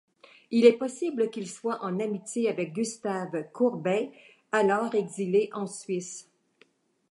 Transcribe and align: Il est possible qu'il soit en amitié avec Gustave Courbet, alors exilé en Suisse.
Il 0.49 0.65
est 0.65 0.79
possible 0.79 1.29
qu'il 1.29 1.47
soit 1.47 1.83
en 1.85 1.99
amitié 1.99 2.49
avec 2.49 2.73
Gustave 2.73 3.51
Courbet, 3.53 4.11
alors 4.51 4.95
exilé 4.95 5.51
en 5.53 5.67
Suisse. 5.67 6.27